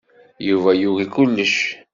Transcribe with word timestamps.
Yuba 0.47 0.69
yugi 0.81 1.05
kullec. 1.13 1.55